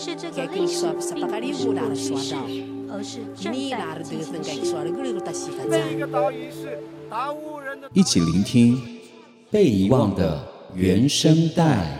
[0.00, 2.36] 但是这个历史并不是过去式，
[2.88, 4.40] 而是正在进行
[6.52, 6.78] 式。
[7.92, 8.80] 一起聆听
[9.50, 10.40] 被遗忘的
[10.72, 11.97] 原声带。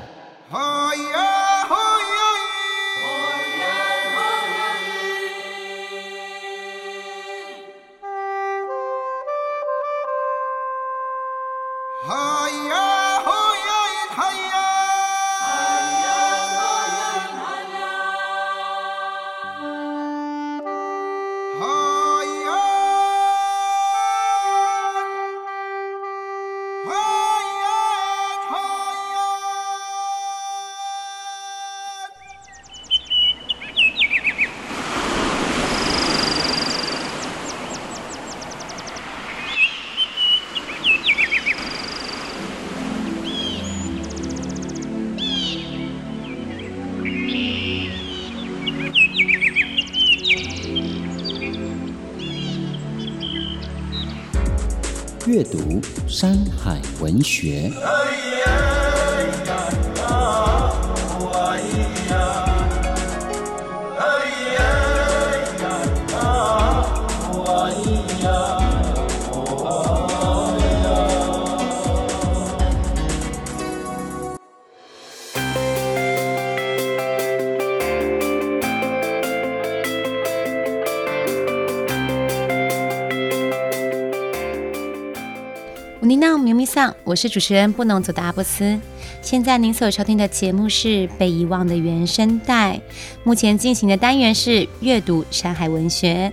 [55.39, 57.71] 阅读山海文学。
[87.09, 88.79] 我是主持人布农族的阿布斯。
[89.23, 92.75] 现在您所收听的节目是《被遗忘的原声带》，
[93.25, 96.31] 目前进行的单元是阅读山海文学，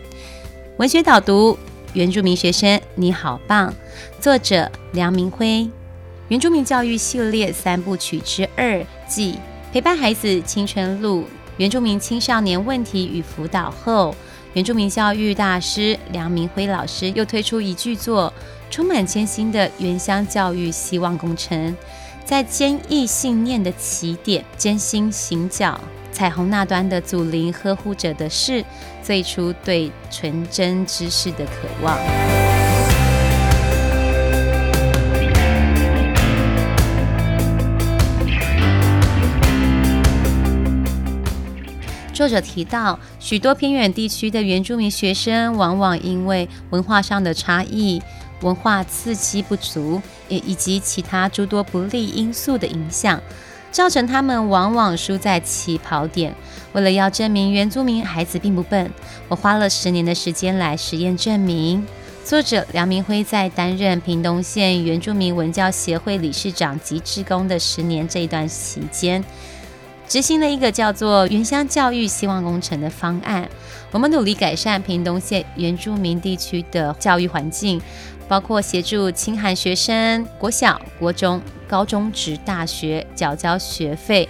[0.76, 1.58] 文学导读，
[1.94, 3.74] 原住民学生你好棒，
[4.20, 5.66] 作者梁明辉，
[6.28, 9.36] 原住民教育系列三部曲之二，继
[9.72, 11.24] 陪伴孩子青春路、
[11.56, 14.14] 原住民青少年问题与辅导后，
[14.56, 18.34] 原住民教育大师梁明辉老师又推出一巨作。
[18.72, 21.74] 充满艰辛的原乡教育希望工程，
[22.26, 25.80] 在坚毅信念的起点，艰辛行脚，
[26.12, 28.66] 彩虹那端的祖灵呵护着的是
[29.04, 32.55] 最初对纯真知识的渴望。
[42.26, 48.02] 作者提到，许多偏远地区的原住民学生，往往因为文化上的差异。
[48.42, 53.22] 文化刺激不足，也以及其他诸多不利因素的影响，
[53.72, 56.34] 造成他们往往输在起跑点。
[56.74, 58.92] 为了要证明原住民孩子并不笨，
[59.28, 61.86] 我花了十年的时间来实验证明。
[62.24, 69.24] 作者梁明辉在担任屏东县原住民文教协会理事长及志工的十年这一段期间，
[70.08, 73.50] 执行了一个叫做“原乡教育希望工程”的方案。
[73.92, 77.82] 我们努力改善屏东县原住民地区的教育环境。
[78.28, 84.28] 包括协助清寒学生国小、国中、高中职大学缴交学费，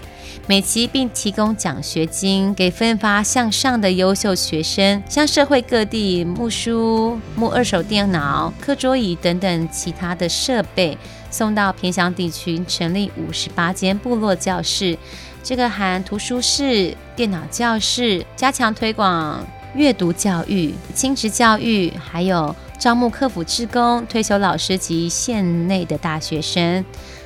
[0.48, 10.98] 每期并提供奖学金给奋发向上的优秀学生，向社会各地募书、募二手电脑、课桌椅等等其他的设备，
[11.32, 14.98] 送到偏乡地区，成立五十八间部落教室，
[15.46, 19.46] 这个含图书室、电脑教室，加强推广
[19.76, 22.54] 阅读教育、亲职教育，还有。
[22.78, 26.84] 招募客服职工、退休老师及县内的大学生，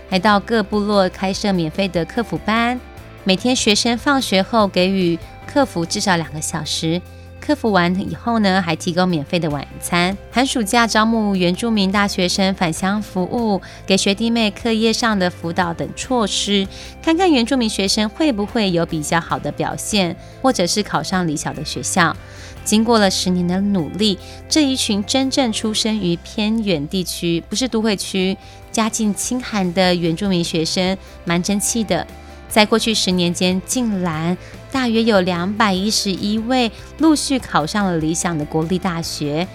[0.10, 2.80] 来到各部落开设免费的客服班。
[3.24, 5.18] 每天学生放学后给予
[5.48, 7.02] 客服至少两个小时，
[7.40, 10.16] 客服完以后呢，还提供免费的晚餐。
[10.32, 16.68] 寒暑假招募原住民大学生返乡服务，给学弟妹课业上的辅导等措施，
[17.02, 22.16] 看看原住民学生会不会有比较好的表现，或者是考上理想的学校。
[22.64, 28.38] 经过了十年的努力，这一群真正出生于偏远地区，不是都会区、
[28.72, 30.96] 家境清寒的原住民学生，
[31.26, 32.06] 蛮争气的。
[32.50, 34.36] 在过去十年间，竟然
[34.72, 39.48] 大约有两百一十一位陆续考上了理想的国立大学。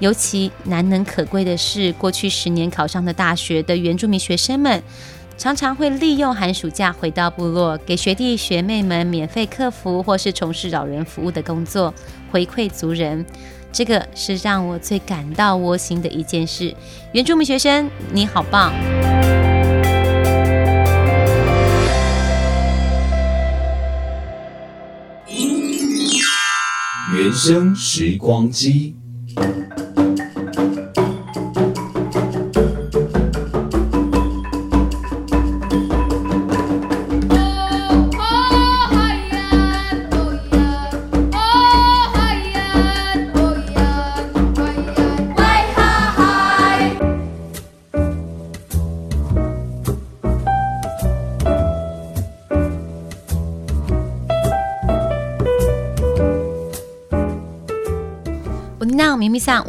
[0.00, 4.80] 尤其难能可贵的是，过去十年考上的大学的原住民学生们，
[5.36, 11.92] 常常会利用寒暑假回到部落，给学弟学妹们免费客服或是从事老人服务的工作，
[12.30, 13.26] 回馈族人。
[13.70, 16.74] 这个是让我最感到窝心的一件事。
[17.12, 18.72] 原住民学生，你好棒！
[27.28, 28.97] 人生时光机。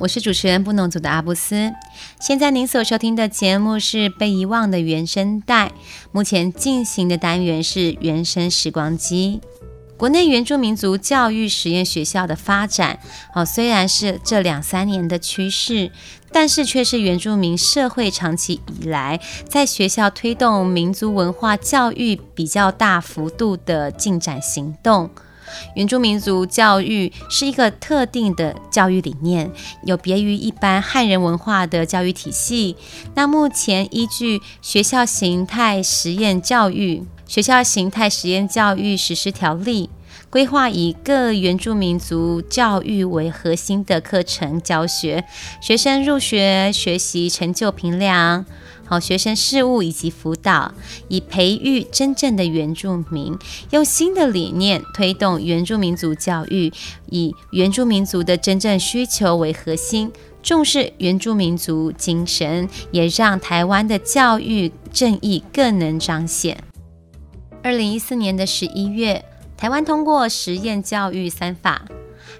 [0.01, 1.73] 我是主持人布农族的阿布斯。
[2.21, 5.67] 现在您所收听的节目是《被遗忘的原声带》，
[6.13, 9.41] 目前进行的单元是原声时光机。
[9.97, 12.99] 国内原住民族教育实验学校的发展，
[13.35, 15.91] 哦，虽然是这两三年的趋势，
[16.31, 19.19] 但是却是原住民社会长期以来
[19.49, 25.09] 在学校推动民族文化教育比较大幅度的进展行动。
[25.75, 29.51] 原住民族教育是一个特定的教育理念，
[29.83, 32.75] 有别于一般汉人文化的教育体系。
[33.15, 39.89] 那目前依据学校形态实验教育、学校形态实验教育实施条例，
[40.29, 45.23] 规划以各原住民族教育为核心的课程教学，
[45.61, 48.45] 学生入学学习成就评量。
[48.89, 50.73] 好学生事务以及辅导，
[51.09, 53.37] 以培育真正的原住民，
[53.69, 56.73] 用新的理念推动原住民族教育，
[57.11, 66.57] 以原住民族的真正需求为核心，重视原住民族精神，也让台湾的教育正义更能彰显。
[67.61, 69.23] 二零一四年的十一月，
[69.55, 71.85] 台湾通过实验教育三法，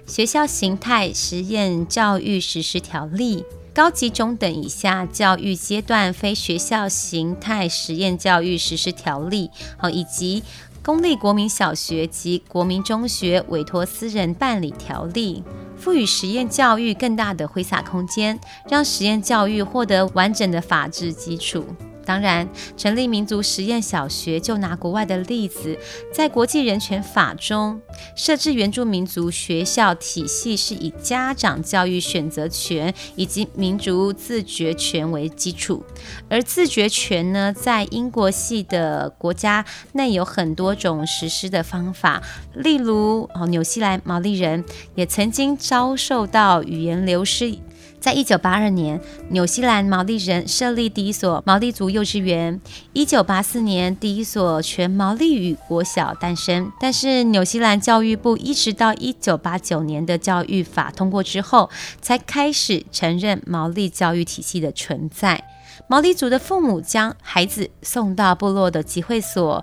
[0.04, 3.44] 学校形态实验教育实施条例。
[3.72, 10.42] 高级中等以下教育阶段非学校形态实验教育实施条例，好，以及
[10.82, 15.44] 公立国民小学及国民中学委托私人办理条例，
[15.76, 18.38] 赋予实验教育更大的挥洒空间，
[18.68, 21.64] 让实验教育获得完整的法治基础。
[22.04, 25.78] 当然，成立民族实验小学，就拿国外的例子，
[26.12, 27.80] 在国际人权法中
[28.16, 35.84] 设置原住民族学校体系，是以家长教育选择权以及民族自决权为基础。
[36.28, 42.22] 而自决权呢，在英国系的国家内有很多种实施的方法，
[42.54, 44.64] 例如哦，纽西兰毛利人
[44.94, 47.58] 也曾经遭受到语言流失。
[48.00, 48.98] 在一九八二年，
[49.28, 52.58] 纽西兰毛利人设立第一所毛利族幼稚园。
[52.94, 56.72] 一九八四年，第一所全毛利语国小诞生。
[56.80, 61.68] 但是，纽西兰教育部一直到一九八九年的教育法通过之后，
[62.00, 65.44] 才开始承认毛利教育体系的存在。
[65.86, 69.62] 毛利族的父母将孩子送到部落的集会所。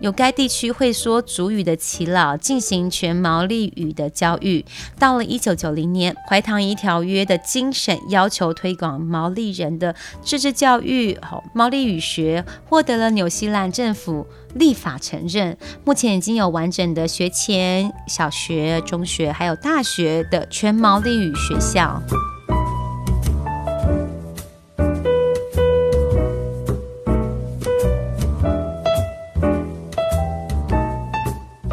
[0.00, 4.64] 有该地区会说族语的耆老进行全毛利语的教育。
[4.98, 11.18] 到了一九九零年，《怀唐伊条约》的精神要求推广毛利人的自治教育，
[11.52, 15.56] 毛利语学获得了纽西兰政府立法承认。
[15.84, 22.00] 目前已经有完整的学前小学、中学还有大学的全毛利语学校。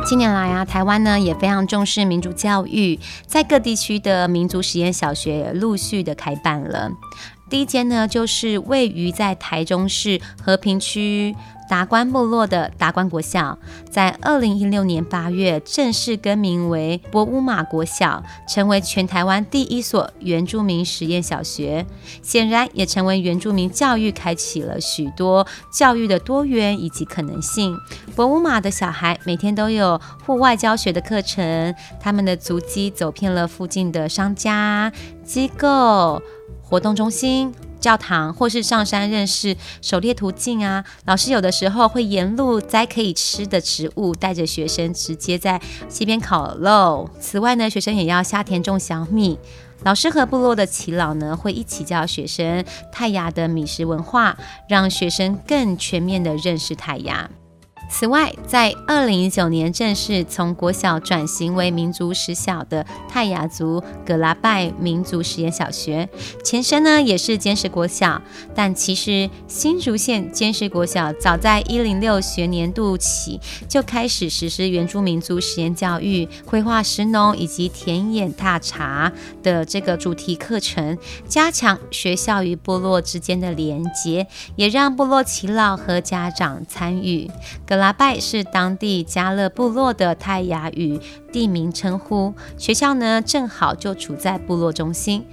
[0.06, 6.92] 近年来啊，台湾呢也非常重视民族教育，在各地区的民族实验小学也陆续的开办了。
[7.50, 11.36] 第一间呢，就是位于在台中市和平区。
[11.70, 13.58] 达官部落的达官国小，
[13.90, 21.86] 在二零一六年八月正式更名为博乌马国小，成为全台湾第一所原住民实验小学，
[22.22, 27.76] 显然也成为原住民教育开启了许多教育的多元以及可能性。
[28.16, 34.92] 博乌马的小孩每天都有户外教学的课程，他们的足迹走遍了附近的商家、
[35.24, 36.22] 机构、
[36.62, 37.54] 活动中心。
[37.80, 40.84] 教堂，或是上山认识狩猎途径啊。
[41.06, 47.10] 老师有的时候会沿路摘可以吃的植物，带着学生直接在溪边烤肉。
[47.20, 49.38] 此外呢，学生也要下田种小米。
[49.84, 54.36] 老师和部落的耆老呢，会一起教学生泰雅的米食文化，
[54.68, 57.30] 让学生更全面的认识泰雅。
[57.88, 66.10] 此外，在二零一九年正式从国小转型为民族实小的泰雅族葛拉拜民族实验小学，
[66.44, 68.22] 前身呢也是坚石国小，
[68.54, 73.40] 但其实新竹县坚石国小早在一零六学年度起
[73.70, 79.12] 就开始实施原住民族实验教育、绘画石农以及田野踏查
[79.42, 84.28] 的这个主题课程，加强学校与部落之间的连接，
[84.58, 87.30] 也让部落耆老和家长参与。
[87.76, 91.00] 拉拜是当地加勒部落的泰雅语
[91.32, 95.26] 地名称呼，学校呢正好就处在部落中心。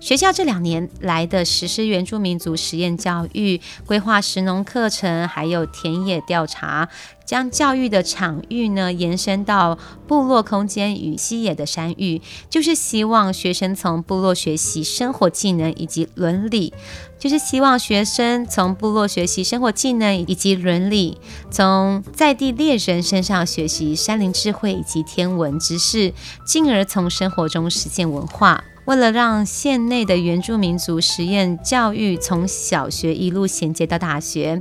[0.00, 6.88] 学校这两年来的实施原住民族实验教育、规划食农课程，还有田野调查，
[7.26, 9.78] 将教育的场域呢延伸到
[10.08, 16.72] 部落空间与西野的山域，就是希望学生从部落学习生活技能以及伦理，
[17.18, 21.18] 就是希望学生从部落学习生活技能以及伦理，
[21.50, 26.14] 从在地猎人身上学习山林智慧以及天文知识，
[26.46, 28.64] 进而从生活中实践文化。
[28.90, 34.60] 为了让县内的原住民族实验教育从小学一路衔接到大学，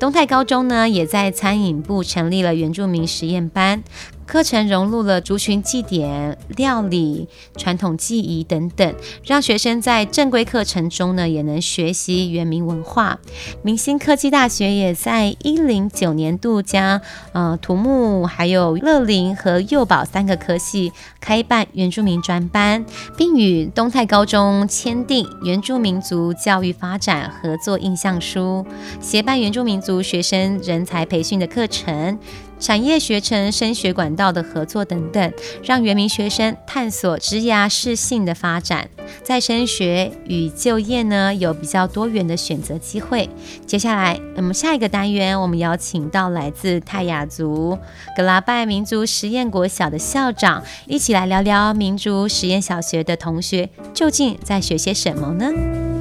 [0.00, 3.84] 东泰高中呢也在餐饮部成立了原住民实验班。
[4.26, 13.18] 课程融入了族群祭典、料理、传统技艺等等，让学生在正规课程中呢也能学习原民文化。
[13.62, 17.00] 明星科技大学也在一零九年度将
[17.32, 22.84] 呃土木、还有乐龄和幼保三个科系开办原住民专班，
[23.16, 28.66] 并与东泰高中签订原住民族教育发展合作意向书，
[29.00, 32.18] 协办原住民族学生人才培训的课程。
[32.64, 38.88] 产业学程、升学管道的合作等等，让原民学生探索职涯适性的发展，
[39.22, 43.28] 在升学与就业呢有比较多元的选择机会。
[43.66, 47.78] 接下来，我们下一个单元，我们邀请到来自泰雅族
[48.16, 55.93] 格拉拜民族实验国小的校长，一起来聊聊民族实验小学的同学究竟在学些什么呢？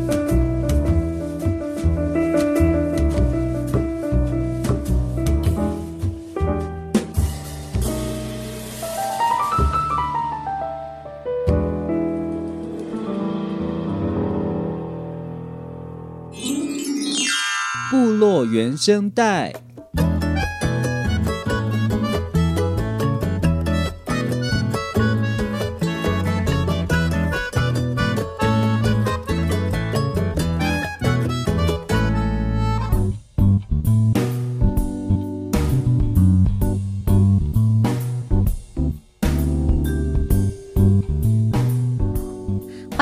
[18.24, 19.54] 做原声带。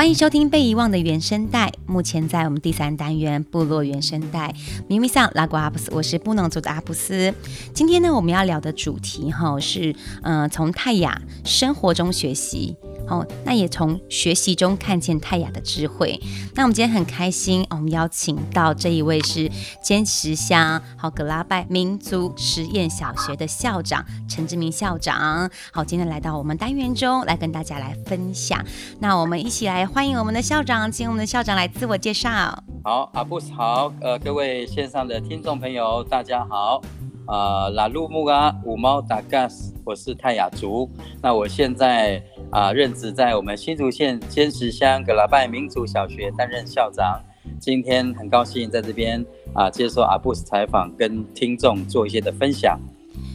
[0.02, 1.72] 欢迎收听被遗忘的原声带。
[1.86, 4.52] 目前在我们第三单元部落原声带，
[4.88, 7.32] 咪咪桑拉古阿布斯，我是布农族的阿布斯。
[7.72, 12.74] 今天呢，我们要聊的主题哈是，嗯、呃，从泰雅生活中学习。
[13.08, 16.18] 哦，那也从学习中看见泰雅的智慧。
[16.54, 19.50] 那我们今天很开心，我们邀请到这一位是
[19.82, 25.50] 坚石乡好格拉拜民族实验小学的校长陈志明校长。
[25.72, 28.64] 好，今天来到我们单元中来跟大家来分享。
[28.98, 32.30] 那我们一起来欢迎我们的校长，请我们的校长来自我介绍。
[32.84, 36.80] 好，阿布斯好，呃，各位线上的听众朋友，大家好。
[37.24, 40.90] 啊、呃，拉鲁木啊，五猫达嘎斯，我是泰雅族。
[41.22, 42.20] 那我现在
[42.52, 47.18] 啊、任职在我们新竹县尖石乡格拉拜民族小学担任校长。
[47.58, 52.78] 今天很高兴在这边啊、接受阿布斯采访，跟听众做一些的分享。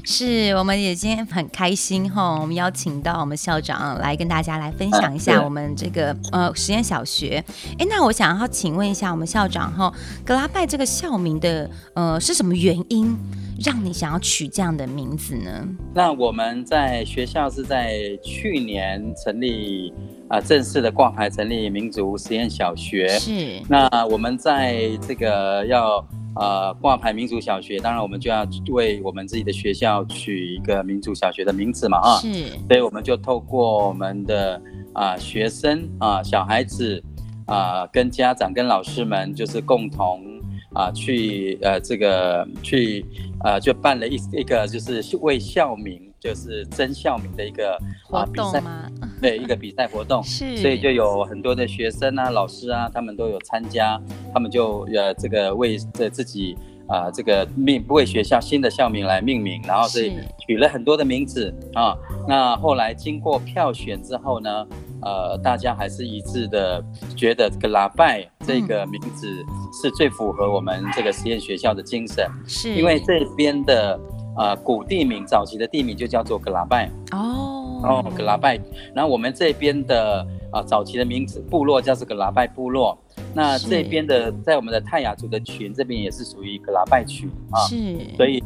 [0.10, 7.44] 是，我们也今天很开心哈，我们邀请到我们校长来跟大家来分享一下我们这个、啊、呃实验小学。
[7.78, 13.18] 哎，那我想要请问一下我们校长哈，格拉拜这个校名的呃是什么原因？
[13.66, 15.68] 让你想要取这样的名字呢？
[15.94, 19.92] 那我们在学校是在去年成立
[20.30, 23.10] 啊、呃，正式的挂牌成立民族实验小学。
[23.20, 23.62] 是。
[23.68, 26.00] 那我们在这个要
[26.40, 32.18] 呃挂牌民族小学，当然我们就要为我们自己的学校取一个民族小学的名字嘛，啊。
[32.18, 32.32] 是。
[32.68, 34.62] 所以我们就透过我们的
[34.94, 37.04] 啊、呃、学生啊、呃、小孩子
[37.46, 40.24] 啊、呃、跟家长跟老师们，就是共同
[40.74, 43.06] 啊、呃、去呃这个去。
[43.44, 47.78] 呃，就办了一一个就是为校名，就是争校名的一个？
[48.12, 48.62] 啊、比赛
[49.22, 50.24] 对，一个比赛活动。
[50.24, 54.00] 是，所以就有很多的学生啊、老师啊，他们都有参加，
[54.34, 56.56] 他们就呃这个为这自己
[56.88, 60.14] 啊、呃、这个命为学校新的校名来命名，然后所以
[60.46, 61.96] 取了很多的名字啊。
[62.28, 64.66] 那后来经过票选之后呢，
[65.02, 66.84] 呃，大家还是一致的
[67.16, 69.28] 觉得这个拉拜这个名字
[69.82, 74.00] 是最符合我们这个实验学校的精神，是因为这边的
[74.38, 76.90] 呃古地名，早期的地名就叫做格拉拜。
[77.12, 78.60] 哦，哦格拉拜，
[78.94, 82.98] 然后我们这边的啊、呃、早期的名字部落叫做格拉拜部落。
[83.38, 88.42] 那这边的在我们的泰雅族的群这边也是属于格拉拜群啊，是，所以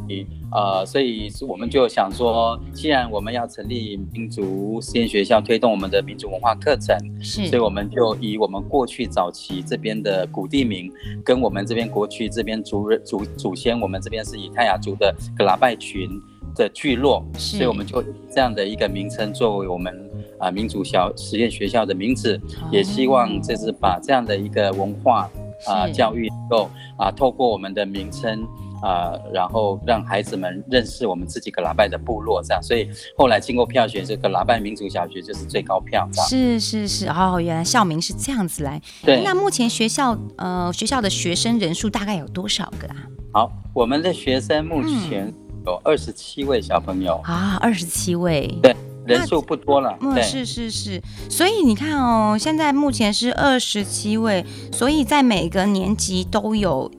[0.52, 10.92] 呃，所以我们就想说，既然我们要成立民族实验学校，推动我们的民族文化课程，是，所以我们就以我们过去早期这边的古地名，
[11.24, 16.20] 跟我们这边国区这边族人祖祖先，我们这边是以泰雅族的格拉拜群
[16.54, 20.11] 的聚落，所以我们就以这样的一个名称作为我们。
[20.42, 22.38] 啊，民族小实验学校的名字，
[22.72, 25.30] 也希望就是把这样的一个文化
[25.68, 26.68] 啊教育能够
[26.98, 28.44] 啊透过我们的名称
[28.82, 32.60] 啊，然后让孩子们认识我们自己格拉拜的部落，这样。
[32.60, 36.08] 所以后来经过票选，这个格拉拜民族小学就是最高票。
[36.28, 38.82] 是是是，哦，原来校名是这样子来。
[39.04, 39.22] 对。
[39.22, 42.96] 那目前学校呃学校的学生人数大概有多少个啊？
[43.32, 45.32] 好，我们的学生目前
[45.64, 47.20] 有二十七位小朋友。
[47.28, 48.52] 嗯、啊，二十七位。
[48.60, 48.74] 对。
[49.04, 56.90] 人数不多了，嗯，是是是，所以你看哦，现在目前是二十七位，所以在每个年级都有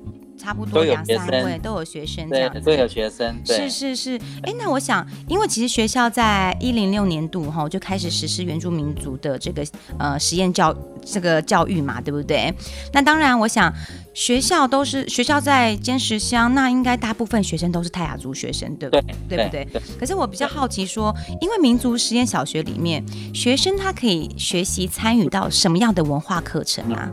[0.43, 9.63] 差不多两三位都有学生，对，都有学生，对是是是，哎，那我想，因为其实学校在一零六年度哈就开始实施原住民族的这个
[9.97, 12.53] 呃实验教这个教育嘛，对不对？
[12.91, 13.73] 那当然，我想。
[14.15, 19.01] 学校都是学校在坚石乡，那应该大部分学生都是泰雅族学生，对不对？
[19.27, 19.81] 对，对不对，对？
[19.99, 27.09] 可是我比较好奇说，因为民族实验小学里面，学生他可以学习参与到什么样的文化课程啊？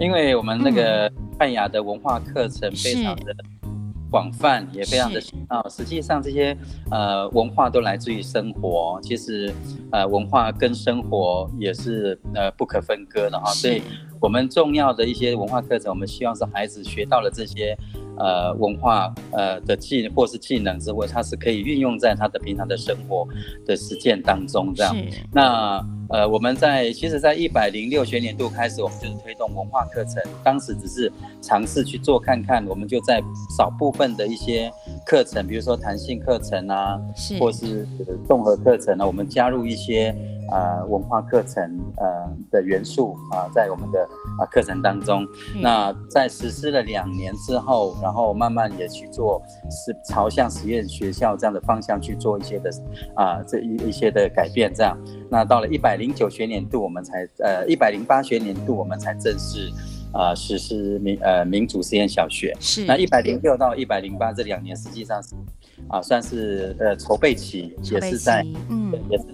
[0.00, 1.08] 因为我们那个
[1.38, 3.34] 泰雅的文化课程非常的
[4.10, 6.56] 广泛，也非常的啊，实际上这些
[6.90, 9.54] 呃文化都来自于生活，其实
[9.92, 13.82] 呃文化跟生活也是呃不可分割的哈，所以。
[14.20, 17.78] 我们重要的一些文化课程，我们希望是孩子学到了这些，
[18.18, 23.26] 呃，文化呃的技或是技能之外，它是可以运用在他的平常的生活
[23.64, 24.74] 的实践当中。
[24.74, 24.96] 这样，
[25.32, 30.22] 那呃，我们在其实，在一百零六学年度开始，我们就是推动文化课程。
[30.42, 33.22] 当时只是尝试去做看看，我们就在
[33.56, 34.70] 少部分的一些
[35.06, 37.86] 课程，比如说弹性课程啊，是或是
[38.26, 40.14] 综合课程啊，我们加入一些。
[40.50, 41.62] 呃，文化课程
[41.96, 42.06] 呃
[42.50, 44.02] 的元素啊、呃，在我们的
[44.38, 45.22] 啊、呃、课程当中，
[45.54, 52.70] 嗯、那在实施了两年之后，然后慢慢也去做，是朝向实验学校这样的方向去做一些的
[53.14, 54.96] 啊、呃、这一一些的改变，这样。
[55.30, 59.70] 那到了一百零九学年度，我们才呃一百零八学年度，我们才正式
[60.12, 62.56] 啊、呃、实施民呃民主实验小学。
[62.60, 62.84] 是。
[62.84, 65.34] 那一百零六到一百零八这两年，实际上是
[65.88, 69.24] 啊、呃、算是呃筹备期，也是在嗯也是。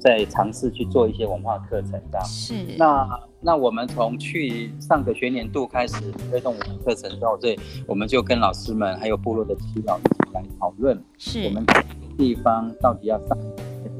[0.00, 2.54] 在尝试去做一些文化课程，这样是。
[2.76, 3.08] 那
[3.40, 5.94] 那我们从去上个学年度开始
[6.30, 11.84] 推动文化课程之后，对，我们就跟老师们还有部落的耆老一起来讨论，是我们这个
[12.18, 13.28] 地方到底要上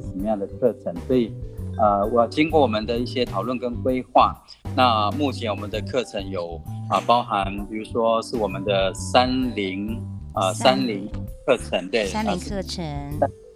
[0.02, 0.94] 什么样的课程。
[1.06, 1.32] 所以，
[1.78, 4.34] 呃，我经过我们的一些讨论跟规划，
[4.76, 6.60] 那目前我们的课程有
[6.90, 9.96] 啊，包含比如说是我们的山林
[10.32, 11.08] 啊，山林
[11.46, 12.84] 课程，对，山林课程。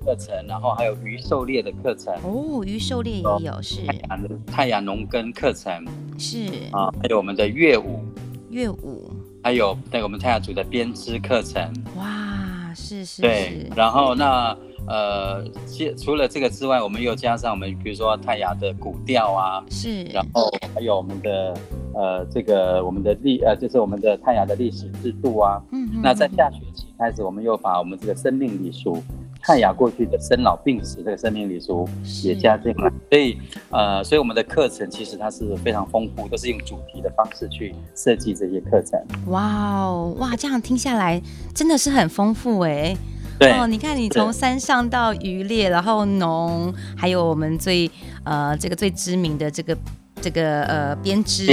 [0.04, 2.14] 课程，然后还有鱼狩猎的课程。
[2.22, 3.84] 哦，鱼狩猎也有是。
[3.84, 5.84] 太阳的太阳农耕课程。
[6.16, 6.46] 是。
[6.70, 8.00] 啊，还有我们的乐舞。
[8.48, 11.70] 乐舞，还有那个我们太阳族的编织课程。
[11.96, 14.56] 哇，是是对，然后那
[14.88, 15.44] 呃，
[15.96, 21.54] 除了这个之外，我们又加上我们比如说泰雅的古调啊是，然后还有我们的
[21.94, 29.02] 呃这个我们的历呃就是我们的泰雅的历史制度啊，嗯，那在下学期开始，我们又把我们这个生命礼俗。
[29.40, 31.88] 泰雅过去的生老病死这个生命礼俗
[32.24, 33.38] 也加进来，所以
[33.70, 39.00] 呃，所以我们的课程其实它是非常丰富，都是用主题的方式去设计这些课程。
[39.28, 41.22] 哇哦，哇，这样听下来
[41.54, 42.96] 真的是很丰富哎。
[43.38, 47.90] 对哦，你看你从山上到渔猎，然后农，还有我们最
[48.24, 49.76] 呃这个最知名的这个。
[50.20, 51.46] 这个呃编织，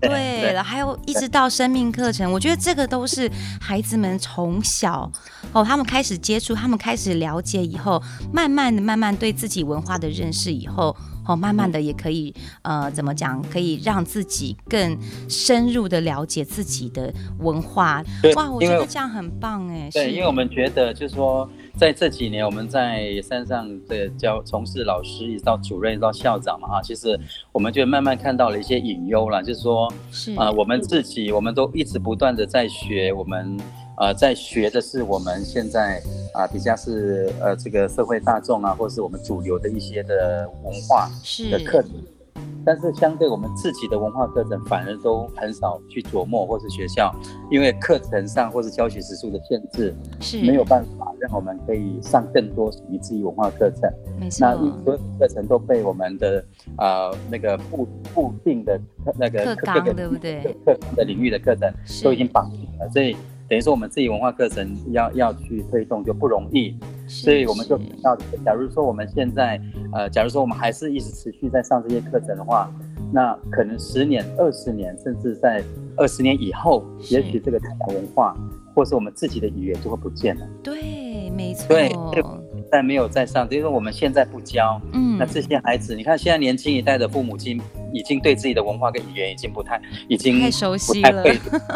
[0.00, 5.10] 对，然后还有一直到生命课程，我觉得这个都是孩子们从小
[5.52, 14.96] 哦，他们开始接触，他们开始了解以后，慢慢的、慢慢对自己文化的认识以后，哦，慢慢的也可以呃，怎么讲，可以让自己更
[15.28, 18.02] 深入的了解自己的文化。
[18.34, 19.88] 哇，我觉得这样很棒哎。
[19.92, 21.48] 对，因为我们觉得就是说。
[21.76, 27.18] 在这几年，我们在山上的教从事老师，一直到主任，一直到校长嘛，哈，其实
[27.52, 33.58] 我们就慢慢看到了一些隐忧了，就是说，是啊、呃，我们自己，我们都一直不断的在学，我们
[33.98, 35.98] 呃在学的是我们现在
[36.32, 41.10] 啊、呃、比较是呃这个社会大众啊，或是我们主流的一些的文化
[41.50, 41.90] 的课程。
[42.64, 47.14] 但是相对我们自己的文化课程，反而都很少去琢磨，或是学校，
[47.50, 53.90] 因为课程上或是教学时数的限制，是没有办法让我们可以上更多属于自己文化课程。
[54.18, 54.46] 没错。
[54.46, 56.44] 那所有课程都被我们的
[56.78, 58.80] 呃那个固固定的
[59.16, 60.56] 那个课纲，对不对？
[60.64, 61.72] 课程的领域的课程
[62.02, 63.16] 都已经绑定了，所以
[63.48, 66.76] 等于说我们自己文化课程要要去推动就不容易。
[67.06, 69.60] 所以我们就要，假如说我们现在
[69.92, 72.70] 呃，假如说我们还是一直持续在上这些课程的话，
[73.12, 75.62] 那可能十年、二十年，甚至在
[75.96, 78.36] 二十年以后，也许这个泰雅文化，
[78.74, 80.46] 或是我们自己的语言就会不见了。
[80.62, 81.68] 对，没错。
[81.68, 81.90] 对，
[82.70, 87.60] 但没有在上，就是说我们现在不教，嗯，那这些孩子，你看现在年轻一代的父母亲，
[87.96, 91.24] 已经对自己的文化跟语言已经不太，已经太熟悉了，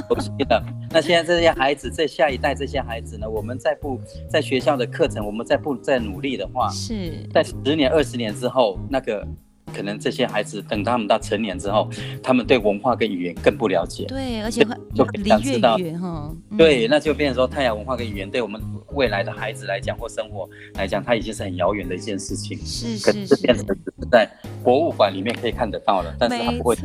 [0.08, 0.62] 熟悉了。
[0.92, 9.26] 那现在这些孩子，这下一代这些孩子呢，我们再不在学校的课程，我们再不再努力的话，是在十年、二十年之后，那个。
[9.74, 11.88] 可能这些孩子等他们到成年之后，
[12.22, 14.04] 他们对文化跟语言更不了解。
[14.06, 16.30] 对，而且就离越远哈。
[16.56, 18.60] 对，那就变成说，太阳文化跟语言对我们
[18.94, 22.58] 未来的孩子来讲或生活来讲，它已经是很遥远的一件事情。
[22.58, 23.36] 是是是。
[23.36, 24.28] 变成只是在
[24.62, 26.76] 博物馆里面可以看得到了，但是它不会，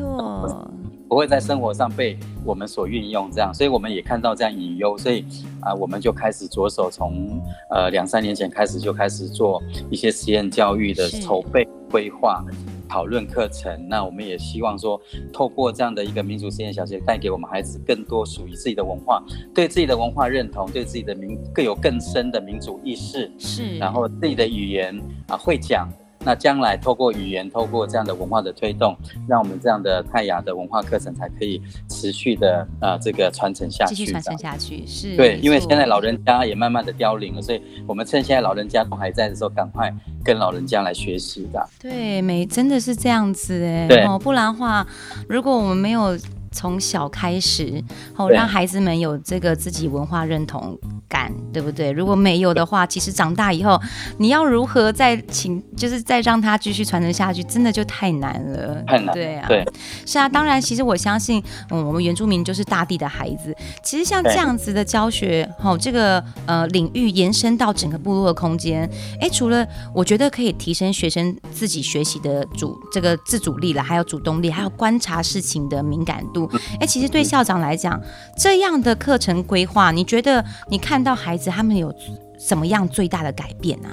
[1.08, 3.30] 不会在生活上被我们所运用。
[3.32, 5.26] 这样，所以我们也看到这样隐忧，所以
[5.62, 12.44] 啊，我们就开始着手从呃两三年前开始就开始做一些实验教育的筹备规划。
[12.88, 15.00] 讨论课程，那我们也希望说，
[15.34, 25.90] 透过这样的一个民族实验小学，带给我们孩子更多属于自己的文化，对自己的文化认同，对自己的民更有更深的民族意识，是，然后自己的语言啊会讲。
[26.26, 35.16] 那将来透过语言，透过这样的文化的推动，让我们这样的泰雅的文化课程才可以持续的呃这个传承下去，继续传承下去是。
[35.16, 41.70] 对，因为现在老人家也慢慢的凋零了，所以我们趁现在老人家都还在的时候，赶快跟老人家来学习的。
[41.80, 44.86] 对，没真的是这样子哎，对，不然的话，
[45.30, 46.18] 如果我们没有。
[46.56, 47.84] 从小开始，
[48.16, 51.92] 哦让孩子们有这个自己文化认同感，对不对？
[51.92, 53.80] 如果没有的话，其实长大以后，
[54.18, 58.82] 你要如何再请，就是再让他继续传承下去，真的就太难了。
[58.88, 59.14] 太难。
[59.14, 59.66] 对啊，对，
[60.06, 60.30] 是啊。
[60.30, 63.54] 当然，其实我相信，嗯，我们原住民就是大地的孩子。
[63.84, 68.90] 其实像这样子的教学，好，这个呃领域延伸到整个部落的空间，
[69.20, 76.45] 哎，除了我觉得可以提升学生自己学习的主这个自主力了，还有主动力，还有观察事情的敏感度。
[76.80, 78.02] 哎，其实对校长来讲，
[78.38, 81.94] 这样的课程规划，你觉得你看到孩子他们有
[82.40, 83.90] 什么样最大的改变啊？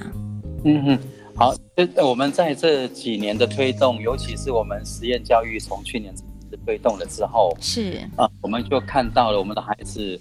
[0.65, 0.99] 嗯哼，
[1.35, 6.15] 好，这我们在这几年的推动，尤其是我们实验教育从去年
[6.67, 10.21] 推动了之后，是啊，我们就看到了我们的孩子。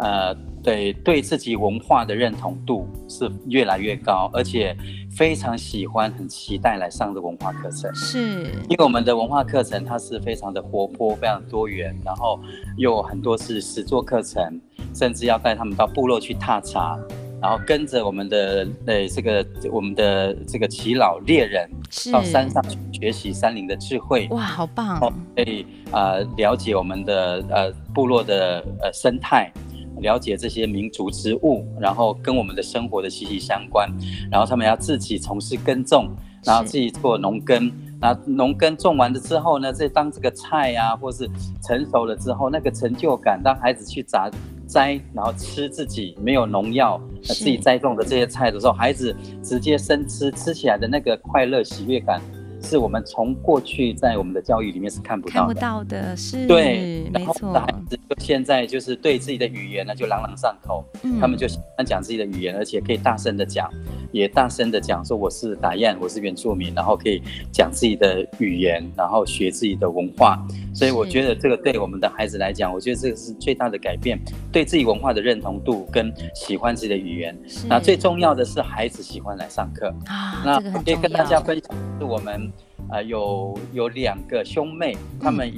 [0.00, 4.74] 呃，对，对自己文化的认同度是越来越高，而且
[5.10, 7.94] 非常喜欢、很期待来上的文化课程。
[7.94, 12.40] 是，因为我们的文化课程它是非常的活泼、非常多元，然后
[12.78, 14.58] 又有很多是实作课程，
[14.94, 16.98] 甚至要带他们到部落去踏查，
[17.42, 21.68] 然后跟着我们的呃这个我们的这个耆老猎人
[22.10, 24.26] 到山上去学习山林的智慧。
[24.30, 24.98] 哇，好棒！
[25.36, 29.52] 可以呃了解我们的呃部落的呃生态。
[30.00, 33.88] 了解这些民族植物，然后跟我们的生活的息息相关。
[34.30, 36.08] 然后他们要自己从事耕种，
[36.44, 37.70] 然后自己做农耕。
[38.02, 41.28] 那农耕种完了之后呢，这当这个菜啊，或是
[41.62, 44.30] 成熟了之后，那个成就感，当孩子去摘
[44.66, 52.22] 摘，然后吃自己没有农药、自己栽种的这些菜的时候，孩子直接生吃，吃起来的那个快乐喜悦感。
[52.62, 57.52] 是我们从过去在我们的教育里面是看不到的，看不到的，是，对，没错。
[57.52, 63.70] 孩子就现在就是对自己的语言呢就朗朗上口，嗯，他们就喜欢讲自己的语言，而且可以大声的讲，
[64.12, 70.38] 也大声的讲说我是达彦，我是原住民，然后可以讲自己的语言，然后学自己的文化。
[70.74, 74.18] 所以我觉得这个对我们的孩子来讲，我觉得这个是最大的改变，
[74.52, 77.36] 对自己文化的认同度跟喜欢自己的语言。
[77.68, 82.50] 那最重要的是孩子喜欢来上课啊，那可以跟大家分享是我们。
[82.88, 85.48] 啊、呃，有有两个兄妹，他们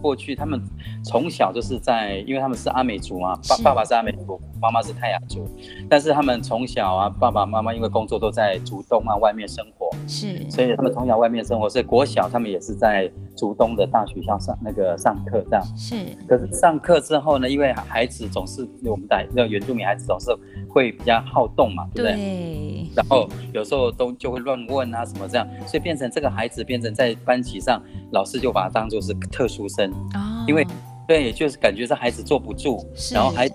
[0.00, 0.58] 过去他们
[1.04, 5.46] 从小就是在，因为他们是阿美族嘛，爸爸爸是阿美族，妈妈是泰雅族，
[5.90, 15.96] 但是他们从小啊，爸爸妈妈因为工作都在竹东啊外面生活，是，所以他们从小外面生活，所以国小他们也是在竹东的大学校上那个上课这样，是。
[16.28, 20.26] 可是上课之后呢，因为孩子总是我们的那原住民孩子总是
[20.68, 22.14] 会比较好动嘛，对不对？
[22.14, 22.86] 对。
[22.94, 29.90] 然后有时候都就会乱问啊什么这样，所以变成这个孩子变成在班级上，老师就把他当做是特殊生。
[30.14, 30.66] 哦，因为
[31.08, 33.48] 对，就是感觉这孩子坐不住，然后还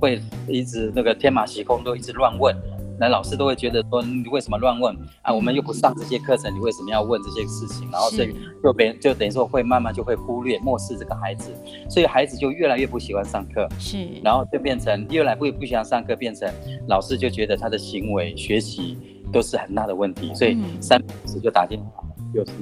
[0.00, 2.54] 会一直那个天马行空，都一直乱问，
[2.98, 5.32] 那老师都会觉得说，你为什么乱问啊？
[5.32, 7.88] 我们又不上这些课程，你为什么要问这些事情？
[7.90, 11.52] 然后所以就别就等于说会慢慢就会忽略、漠视这个孩子，
[11.88, 13.68] 所以孩子就越来越不喜欢上课。
[13.78, 16.48] 是，然后就变成越来越不不喜欢上课，变成
[16.88, 18.98] 老师就觉得他的行为、学习
[19.32, 22.52] 都是很大的问题，所以三不五时就打电话，就是。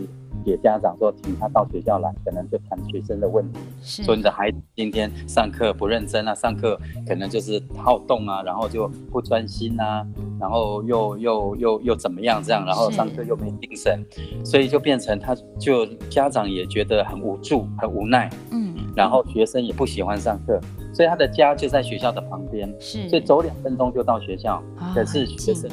[0.42, 10.06] 给家长说，请他到学校来，可能就谈学生的问题，说你的孩子今天上课不认真啊，上课可能就是好动啊，然后就不专心啊，
[10.40, 14.04] 然后又又又又怎么样这样，然后上课又没精神，
[14.44, 20.60] 所以就变成他就家长也觉得很无助、很无奈，嗯，然后学生也不喜欢上课，
[20.92, 24.62] 所以他的家就在学校的旁边，是，所以走两分钟就到学校，
[24.94, 25.70] 可是学生。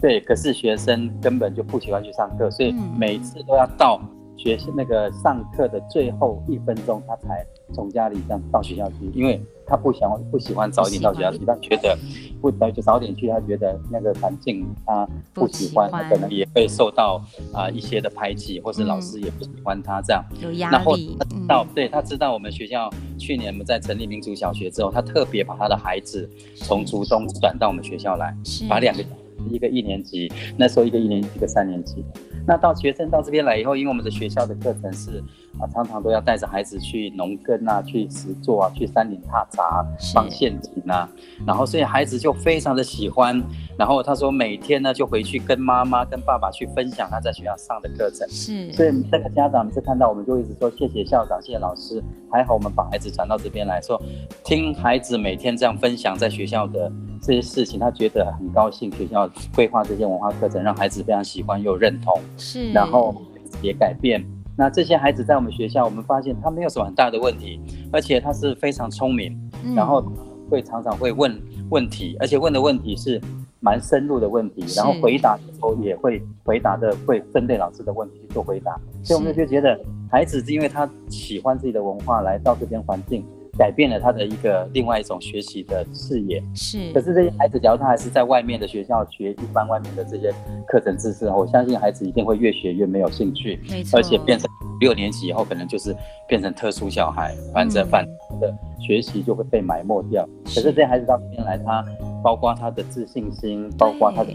[0.00, 4.00] 对，可是学生根本就不喜欢去上课，所以每次都要到
[4.36, 11.98] 学校那个上课的最后一分钟，他才从家里这样到学校去，因为他不想不喜欢早一点到学校去，他觉得
[12.40, 20.24] 不早就早点去，他觉得那个环境他不喜欢，他可能也会受到啊、呃、一些的排挤，或是老师也不喜欢他这样。
[20.40, 21.16] 有压力。
[21.18, 28.34] 他知道，对，他知道我们学校去年我们在成立民族小学之后，他特别把他的孩子从竹东转到我们学校来，
[28.66, 29.04] 把两个。
[29.48, 32.04] 一个一年级，那时候一个一年级，一个三年级。
[32.46, 35.22] 那到学生到这边来以后，因为我们的学校的课程是
[35.58, 39.84] 啊，常常都要带着孩子去农耕啊，去实作啊，去山林踏查、
[40.14, 41.08] 放陷阱啊，
[41.46, 43.42] 然后所以孩子就非常的喜欢。
[43.76, 48.28] 然后他说每天呢就回去跟妈妈、跟爸爸去分享他在学校上的课程。
[48.28, 54.00] 是，所以这个家长每次看到我们就一直说谢谢校长、谢谢老师，还好我们把孩子传到这边来说，
[54.44, 58.90] 听孩子每天这样分享在学校的这些事情，他觉得很高兴。
[58.92, 62.20] 学校规划这些文化课程，让孩子非常喜欢又认同。
[62.36, 63.14] 是，然后
[63.62, 64.22] 也改变。
[64.60, 67.58] 那这些孩子在我们学校，我们发现他没有什么很大的问题，
[67.90, 69.32] 而且他是非常聪明，
[69.64, 70.04] 嗯、然后
[70.50, 71.34] 会常常会问
[71.70, 73.18] 问题，而且问的问题是
[73.60, 83.24] 蛮深入的问题，然后回答的时候也会回答的会针对老师的问题去做回答，所以我们就觉得孩子是因为他喜欢自己的文化，来到这边环境。
[83.60, 86.90] 改变了他的一个另外一种学习的视野，是。
[86.94, 90.32] 可是这些孩子，假如他还是在外面的学校学一般外面的这些
[90.66, 93.60] 课程知识，我相信孩子一定会越学越没有兴趣，
[93.92, 94.48] 而且变成
[94.80, 95.94] 六年级以后，可能就是
[96.26, 100.26] 变成特殊小孩，反正反正的学习就会被埋没掉。
[100.42, 101.84] 可是这些孩子到这边来，他
[102.24, 104.30] 包括他的自信心，包括他的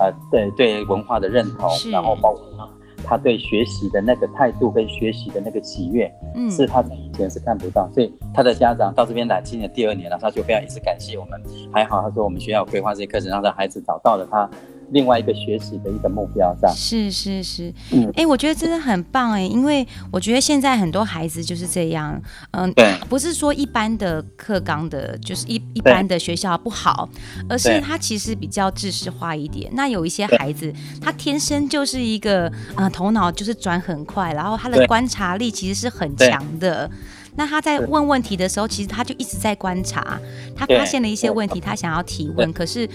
[0.00, 2.68] 呃对对文化的认同，然后包括他。
[3.04, 11.40] 他对学习的那个态度跟学习的那个喜悦，嗯，是他以前是看不到，所以他的家长到这边来，今年第二年了，他就非常一直感谢我们。
[11.72, 14.48] 还好，他说我们学校规划这些课程，让他孩子找到了他。
[14.94, 16.74] 另外一个学习的一个目标，这样。
[16.76, 27.08] 是是是，嗯，哎、欸，我觉得真的很棒哎，因为我觉得现在很多孩子就是这样，嗯，对，不是说一般的课纲的，就是一一般的学校不好，
[27.48, 29.68] 而是他其实比较知识化一点。
[29.74, 36.88] 那有一些孩子，他天生就是一个，呃，头脑就是转很快，然后他的观察力其实是很强的。
[37.36, 40.20] 那他在问问题的时候，其实他就一直在观察，
[40.54, 42.88] 他发现了一些问题，他想要提问，可是。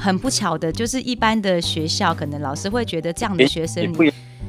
[0.00, 3.92] 很不巧的，就是一般的学校，可能老师会觉得这样的学生，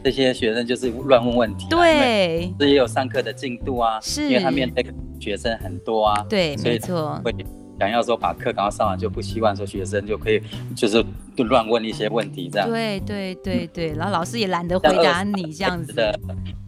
[0.01, 1.67] 这些学生就是乱问问题。
[1.69, 4.83] 对，这也有上课的进度啊，是，因为他面对
[5.19, 7.35] 学生很多啊，对，没错，会
[7.77, 10.41] 想要说把课赶快上完，就不希望说学生就可以
[10.75, 11.03] 就是
[11.35, 12.69] 就乱问一些问题这样。
[12.69, 16.19] 对对对对，然后老师也懒得回答你这样子的，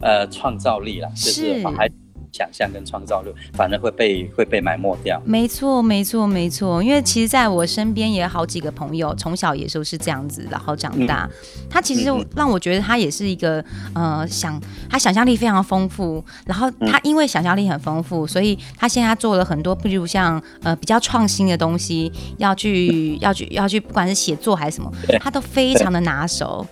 [0.02, 1.96] 呃，创造力啦，就是把孩子。
[2.34, 5.22] 想象跟创造力反而会被会被埋没掉。
[5.24, 6.82] 没错，没错，没错。
[6.82, 11.30] 因为其实在我身边也有好几个朋友，从小也都是这样子，然后长大。
[11.32, 26.66] 嗯、他其实让我觉得他也是一个呃想他想象力非常丰富，然后他因为想象力很丰富，所以他现在做了很多，比如像呃比较创新的东西，要去要去要去，不管是写作还是什么，他都非常的拿手。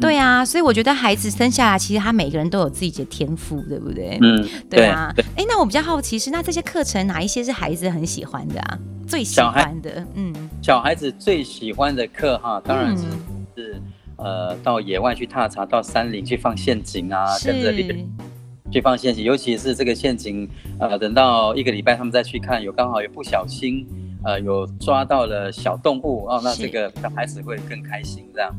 [0.00, 4.18] 对啊，所以我觉得孩子生下来，其实他每个人都有自己的天赋，对不对？
[4.22, 5.14] 嗯，对啊。
[5.36, 8.78] 哎，那我比较好奇是，那这些课程哪一些是孩子很喜欢的啊？
[9.06, 13.04] 最喜欢的，嗯，小孩子最喜欢的课哈，当然是
[13.56, 13.82] 是
[14.16, 18.06] 呃，到野外去踏查，到山林去放陷阱啊，跟着猎人
[18.70, 23.86] 去放陷阱，尤其是这个陷阱，呃，等到一个礼拜他们再去看，有刚好有不小心。
[24.24, 28.52] 呃，有抓到了小动物哦，那这个小孩子会更开心这样。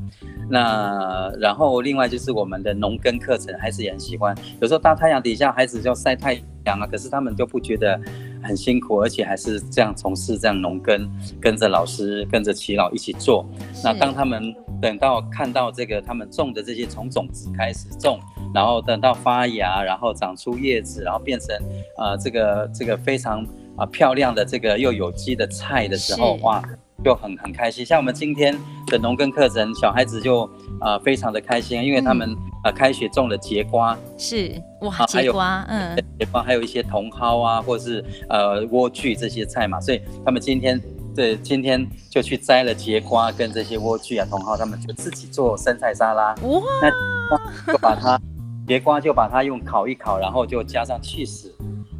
[0.49, 4.35] 那然后另外就是我们的农耕课程，孩子也很喜欢。
[4.61, 7.99] 有时候大太阳底下，孩子就晒太阳啊，可是他们就不觉得
[8.41, 11.07] 很辛苦，而且还是这样从事这样农耕，
[11.41, 13.45] 跟着老师，跟着齐老一起做。
[13.83, 18.17] 那当他们等到看到这个他们种的这些从种子开始种，
[18.55, 21.55] 然后等到发芽，然后长出叶子，然后变成
[21.97, 23.45] 呃这个这个非常。
[23.79, 26.61] 啊，漂亮的这个又有机的菜的时候，哇，
[27.03, 27.85] 就很很开心。
[27.85, 30.49] 像我们今天的农耕课程，小孩子就
[30.81, 34.51] 呃非常的开心，因为他们、嗯、呃开学种了节瓜，是。
[34.81, 40.79] 哇，节瓜，嗯，节瓜还有一些茼蒿啊，或是呃莴苣这些菜嘛，所以他们今天
[41.15, 48.19] 对今天就去摘了节瓜跟这些莴苣啊、茼蒿，他们就自己做生菜沙拉，哇，那就把它
[48.67, 51.25] 节瓜 就把它用烤一烤，然后就加上起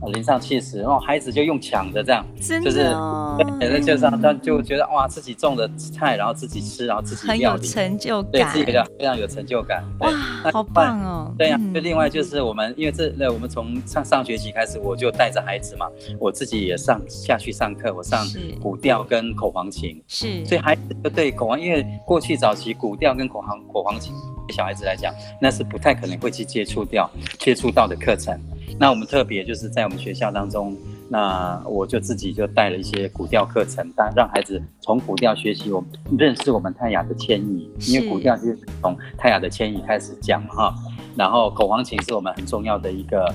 [0.01, 0.09] 司。
[0.09, 2.93] 淋上七十，然后孩子就用抢的这样，真的？
[2.95, 10.11] 哦、就是，对，就这样，他就觉得哇，自己种的菜，然后自己吃，然后自己料理，很有成就感，对自己非常非常有成就感，哇，
[10.51, 11.31] 好棒哦！
[11.37, 15.85] 对呀、啊，就另外就是我们，因为这那我们从上上学期开始，我就带着孩子嘛，
[16.19, 18.25] 我自己也上下去上课，我上
[18.59, 24.11] 古调跟口簧琴，是，所以孩子就对口簧，因为过去早期古调跟口簧口簧琴，
[24.47, 27.07] 对小孩子来讲，那是不太可能会去接触掉
[27.37, 28.39] 接触到的课程。
[28.79, 30.75] 那我们特别就是在我们学校当中，
[31.09, 40.73] 那我就自己就带了一些古调课程，让让孩子从古调学习，我们认识我们泰雅的迁移，因为古调就是从泰雅的迁移开始讲哈。
[41.17, 43.25] 然后口簧琴是我们很重要的一个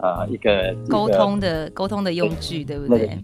[0.00, 3.18] 呃一个沟通的沟通的用具，对不对？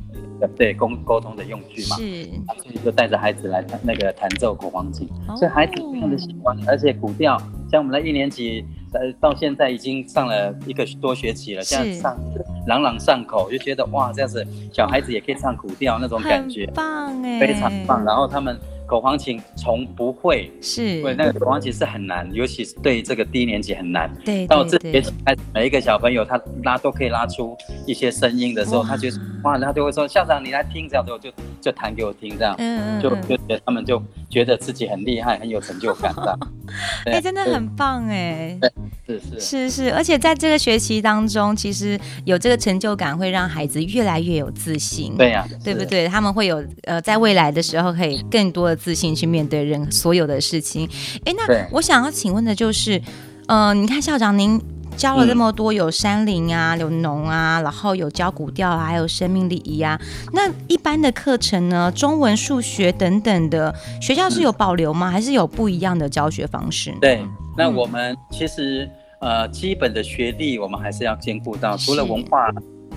[0.48, 1.96] 对，沟沟通的用具嘛。
[1.96, 2.24] 是。
[2.62, 7.36] 所以就带着孩子来弹那个弹奏古簧琴，所以孩子非常的喜欢，而且古调
[7.70, 8.64] 像我们的一年级。
[8.92, 12.18] 呃，到现在已经上了一个多学期了，现在上
[12.66, 18.04] 朗朗上口，就觉得哇，这样子小孩子也可以唱古调那种感觉，棒哎，非常棒。
[18.04, 18.58] 然后他们。
[18.90, 24.10] 口簧琴从不会是，对那个口簧琴是很难，尤其是对这个低年级很难。
[24.24, 29.08] 对，到这学期开始，每一个小朋友他拉都可以拉出一些声音的时候，他就
[29.44, 36.36] 哇，他就会说校长你来听，这样子我就就弹给我听，这样，嗯就就觉得他们就觉得自己很厉害，很有成就感，这样。
[37.06, 38.58] 哎，真的很棒哎。
[39.06, 45.16] 是是是是，而且在这个学习当中，其实有这个成就感，会让孩子越来越有自信。
[45.16, 46.06] 对呀，对不对？
[46.08, 48.79] 他们会有呃，在未来的时候可以更多的。
[48.82, 50.88] 自信去面对任所有的事情。
[51.24, 53.00] 哎，那我想要请问的就是，
[53.46, 54.60] 呃，你看校长您
[54.96, 60.00] 教了这么多，有山林啊，有农啊，然后有教古调啊，还有生命礼仪啊。
[60.32, 65.10] 那一般的课程呢，中文、数学等等的，学校是有保留吗？
[65.10, 66.92] 还是有不一样的教学方式？
[67.00, 67.20] 对，
[67.56, 68.88] 那我们其实
[69.20, 72.48] 呃，基本的学历我们还是要兼顾到，除了文化。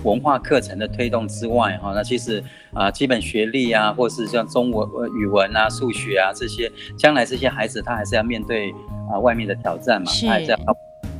[0.04, 4.88] 文化课程的推动之外，哈，那其实啊，基本学历啊，或是像中文、
[5.18, 8.70] 语文啊、数学啊这些，将来这些孩子他还是要面对
[9.10, 10.58] 啊外面的挑战嘛，他还是要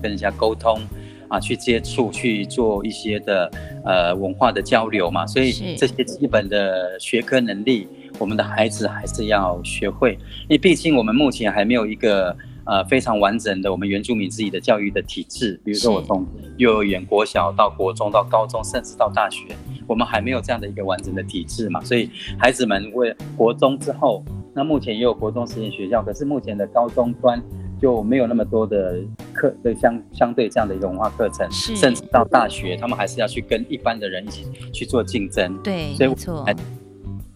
[0.00, 0.80] 跟人家沟通
[1.28, 3.50] 啊，去接触，去做一些的
[3.84, 12.36] 呃文化的交流嘛，所以这些基本的学科能力，我们的孩子还是要学会，因为毕竟我们目前还没有一个。
[12.66, 19.54] 呃，非常完整的我们原住民自己的教育的体制，比如说我从幼儿园、国小到国中到高中，甚至到大学，
[19.86, 21.82] 我们还没有这样的一个完整的体制嘛。
[21.82, 24.24] 所以孩子们为国中之后，
[24.54, 27.42] 那目前也有国中实验学校，可是目前的高中端
[27.80, 28.98] 就没有那么多的
[29.34, 35.54] 课的相相对这样的一个文化课程，甚至到大学，他们还是要去跟一般的人一起去做竞争。
[35.62, 36.46] 对，所以没错。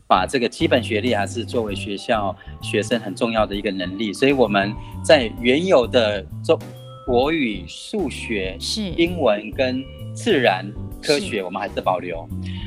[0.09, 6.59] 把这个基本学历还是作为学校学生很重要的一个能力，所以我们在原有的中
[7.07, 8.89] 国语、数学、是。
[8.97, 10.67] 英文跟自然
[11.03, 12.27] 科学，我们还是保留，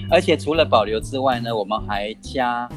[0.10, 2.70] 而且除了保留之外呢，我们还加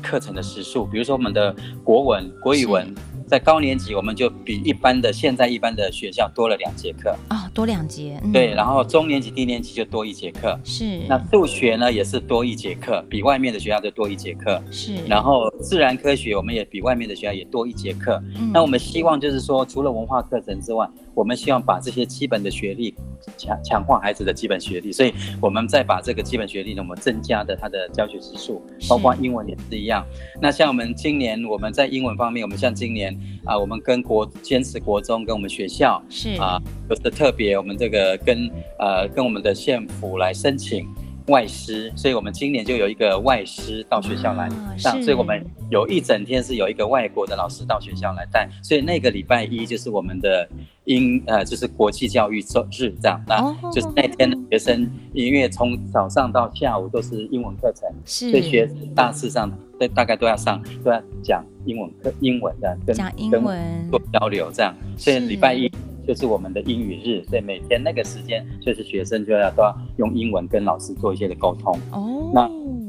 [0.00, 2.94] 课程的时数，比如说我们的国文、国语文。
[3.28, 7.14] 在高年级，我们就比一般的现在一般的学校多了两节课。
[7.28, 8.20] 哦，多两节。
[8.22, 10.56] 嗯、对，然后中年级、低年级就多一节课。
[10.62, 11.00] 是。
[11.08, 14.62] 那数学呢，也是多一节课，比外面的学校就多一节课。
[14.70, 14.94] 是。
[15.08, 18.22] 然后自然科学，我们也比外面的学校也多一节课。
[18.36, 18.52] 嗯。
[18.54, 20.88] 那我们希望就是说，除了文化课程之外，
[21.18, 22.94] 我们希望把这些基本的学历
[23.36, 30.06] 强强化孩子的基本学历，所以我们再把这个基本学历呢，我们增加的它的教学时数，包括英文也是一样。
[30.40, 33.18] 那像我们今年我们在英文方面，我们像今年。
[33.44, 40.86] 啊，我们跟国坚持国中跟我们学校是啊，有的特别，我们这个跟呃跟我们的县府来申请
[41.28, 50.48] 外师，所以我们今年就有一个外师到学校来上，所以我们有一整天是有一个外国的老师到学校来带，所以那个礼拜一就是我们的
[50.84, 58.30] 英呃就是国际教育周日这样，那就是那天的学生，因为从早上到下午都是英文课程，是。
[58.30, 59.50] 所以学大致上。
[59.78, 63.56] 对，大概都要上，都要讲英文课，英文的跟讲英文。
[63.88, 64.74] 做交流，这样。
[64.96, 65.70] 所以礼拜一
[66.08, 71.78] 就是我们的英语日，所以每天那个时间就是学生就要都要用英文跟老师做一些的沟通。
[71.92, 72.48] 哦，那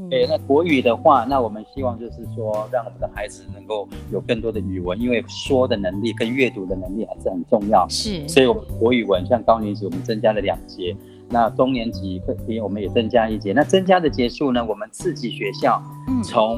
[0.09, 7.85] 对，那国语的话，那我们希望就是说，让我们的孩子能够有更多的语文，因为说的能力跟阅读的能力还是很重要。
[7.89, 10.95] 是，所以我们国语文像高年级我们增加了两节，
[11.29, 12.33] 那中年级课
[12.63, 13.51] 我们也增加一节。
[13.51, 15.83] 那增加的节数呢，我们自己学校
[16.23, 16.57] 从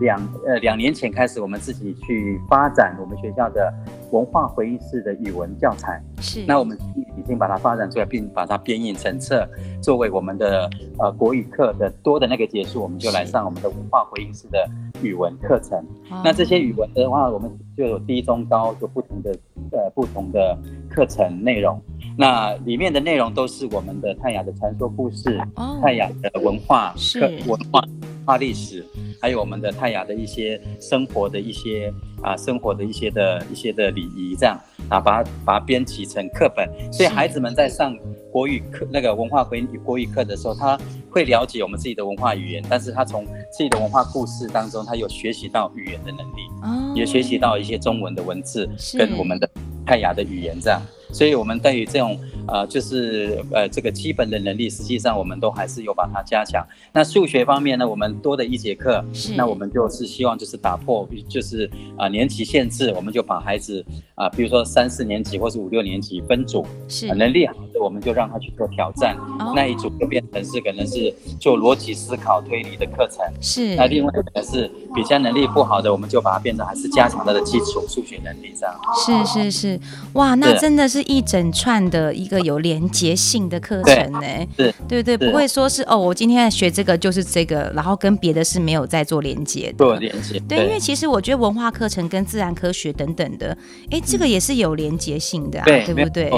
[0.00, 3.72] 两呃两年前开始，我们自己去发展我们学校的
[4.10, 6.02] 文化回忆式的语文教材。
[6.20, 6.76] 是，那我们
[7.16, 9.48] 已经把它发展出来，并把它编印成册，
[9.82, 10.68] 作为我们的
[10.98, 14.68] 呃国语课的多的那个结束，我们就来上我们的文化回忆式的
[15.02, 15.82] 语文课程。
[16.24, 19.30] 那这些语文的话，我们就有低中高有不同的
[19.72, 21.80] 呃不同的课程内容。
[22.18, 27.90] 那里面的内容都是我们的泰雅的传说故事，哦、泰雅的文化是文化文
[28.26, 28.84] 化历史，
[29.22, 34.58] 还有我们的泰雅的一些生活的一些啊生活的一些的一些的礼仪，这样
[34.90, 37.96] 啊把它把它编辑成课本，所以孩子们在上
[38.32, 48.68] 国语课那个文化回国语课的时候，他会了解我们自己的文化语言，但是他从自己的文化故事当中，他有学习到语言的能力，哦、也学习到一些中文的文字
[48.98, 49.48] 跟我们的
[49.86, 50.82] 泰雅的语言这样。
[51.12, 56.64] 所以，我们对于这种呃，就是呃，这个基本的能力，实际上我们都还是有把它加强。
[56.92, 59.34] 那数学方面呢，我们多的一节课，是。
[59.34, 63.84] 那我们就是希望就是打破，就是啊、呃、年级限制，我们就把孩子
[64.14, 73.74] 啊、呃，比如说三四年级或是五六年级分组，是、呃、能力好的，我们就让他去做挑战，哦、那一组就变成是可能是做逻辑思考推理的课程，是。
[73.76, 78.74] 那另外可能是比较能力不好的，我们就把它变成还是加强他的基础数学能力这样。
[79.04, 79.80] 是是是，
[80.12, 80.95] 哇，那真的是。
[80.96, 84.20] 是一整串的一个有连结性的课程呢，
[84.56, 89.84] 对对对，不会说是哦，我今天学这个就是这个，然后跟别的是没有在做连接的。
[89.84, 93.56] 做连接，对，因为其实我觉得文化课程跟自然科学等等的，
[93.90, 96.32] 哎，这个也是有连接性的啊，对不对？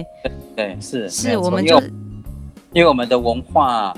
[0.56, 1.80] 对，是是，我们就
[2.72, 3.96] 因为我们的文化。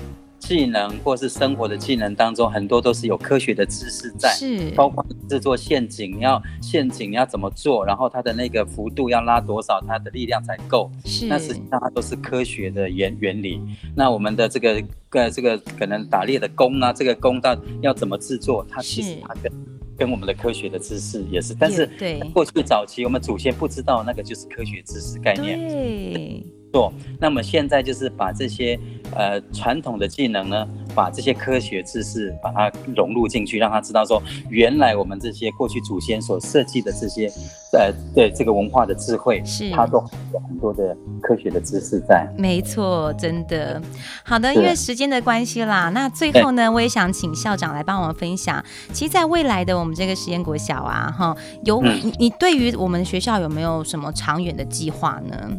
[0.50, 13.60] 技能或是生活的技能当中，很多都是有科学的知识在，是包括制作陷阱，要陷阱要怎么做，然后它的那个幅度要拉多少，它的力量才够，是那实际上它都是科学的原原理。
[13.94, 19.52] 那我们的这个呃这个可能打猎的弓啊，这个弓到要怎么制作，它其实它跟
[19.96, 21.88] 跟我们的科学的知识也是，但是
[22.34, 25.56] 过去早期我们祖先不知道那个就是科学知识概念。
[25.68, 26.44] 对。
[26.72, 28.78] 做，那么现在就是把这些
[29.14, 37.26] 呃传统的技能呢，把这些科学知识把它融入进去，让他知道说，原来我们这些过去祖先所设计的这些
[37.72, 39.98] 呃对这个文化的智慧，是它都
[40.32, 42.28] 有很多的科学的知识在。
[42.38, 43.80] 没错，真的。
[44.24, 48.64] 好的，因为时间的关系啦，那最后呢，我也想请校长来帮我们分享。
[48.92, 55.50] 其实，在未来的我们这个实验国小啊，哈，有你你对于我们学校有没有什么长远的计划呢？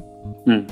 [0.46, 0.66] 嗯，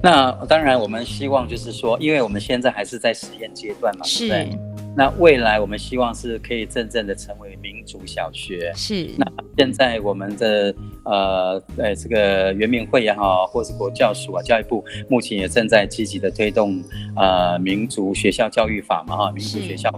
[0.00, 4.28] 那当然，我们希望就是说，因为我们现在还是在实验阶段嘛，是。
[4.28, 4.48] 对。
[4.96, 8.72] 那未来我们希望是可以真正的成为民族小学。
[8.74, 9.10] 是。
[9.18, 9.26] 那
[9.58, 10.74] 现在我们的
[11.04, 16.80] 呃呃这个原民会也好，或是国教署啊，教育部目前也正在积极的推动
[17.16, 19.92] 呃民族学校教育法嘛哈，民族学校。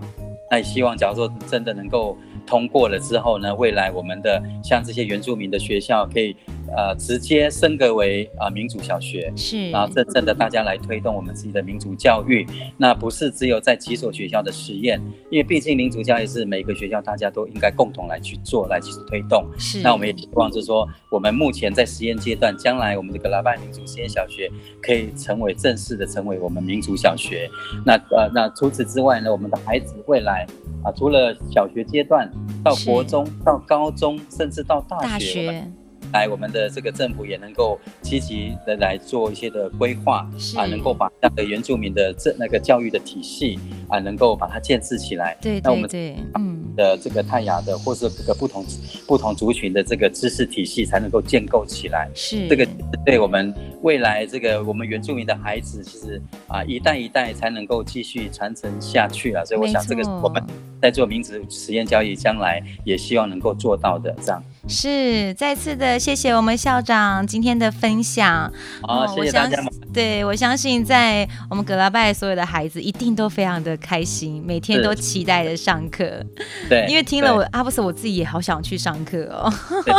[0.51, 2.17] 那也希望，假如说真的能够
[2.47, 6.35] 通过了之后呢，未来我们的像这些原住民的学校可以。
[6.77, 12.47] 呃，直接升格为啊、呃、民族小学，是，然后真正的大家来推动我们自己的民族教育，
[12.77, 15.01] 那不是只有在几所学校的实验，
[15.31, 19.45] 因为毕竟民族教育是每个学校大家都应该共同来去做，来去推动。
[19.59, 24.51] 是，那我们也希望就是说，我们目前在实验阶段，将来我们这个拉拜民族实验小学
[24.83, 27.49] 可以成为正式的成为我们民族小学。
[27.85, 30.47] 那呃，那除此之外呢，我们的孩子未来
[30.83, 32.31] 啊、呃，除了小学阶段，
[32.63, 35.09] 到国中，到高中，甚至到大学。
[35.09, 35.73] 大学
[36.13, 45.37] 来，我们的这个政府也能够积极的来做一些的规划啊，能够把那个原住民的这那个教育的体系啊，能够把它建设起来。
[45.41, 48.65] 对，对，对，那我们对嗯的这个泰雅的或是这个不同
[49.07, 52.09] 不同族群的这个知识体系才能够建构起来。
[52.15, 52.67] 是这个
[53.05, 53.53] 对我们
[53.83, 59.45] 未来这个我们原住民的孩子，其实啊一代一代才能够继续传承下去啊。
[59.45, 60.43] 所以我想，这个我们
[60.81, 64.43] 在做民族实验教育，将来也希望能够做到的这样。
[64.69, 68.53] 是，再次的谢谢我们校长今天的分享。
[68.83, 69.59] 好，谢谢大家。
[69.93, 76.23] 对，我相信在我们格拉拜所有的孩子一定都非常的开心，每天都期待着上课。
[76.69, 79.53] 对，因为听了我阿布斯，我自己也好想去上课哦。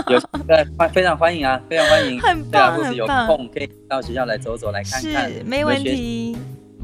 [0.07, 2.21] 有对，欢非常欢迎啊，非常欢迎。
[2.21, 2.95] 很棒，很棒。
[2.95, 5.29] 有空可以到学校来走走，来看看。
[5.29, 6.37] 是，没问题。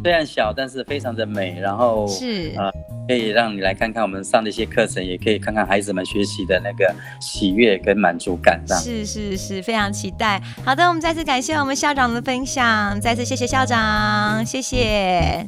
[0.03, 1.59] 虽然小，但是非常的美。
[1.59, 2.71] 然后是啊。
[3.07, 6.91] 可以让你来看看我们上的一些课程，也可以看看孩子们学习的那个
[7.21, 8.59] 喜悦跟满足感。
[8.67, 10.41] 是是是，非常期待。
[10.63, 15.47] 好的，我们再次感谢我们校长的分享，再次谢谢校长，谢谢。